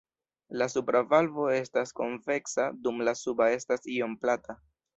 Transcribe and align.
La 0.61 0.67
supra 0.75 1.01
valvo 1.11 1.45
estas 1.57 1.93
konveksa 2.01 2.65
dum 2.87 3.05
la 3.09 3.15
suba 3.23 3.51
estas 3.59 3.87
iom 3.99 4.21
plata. 4.25 4.59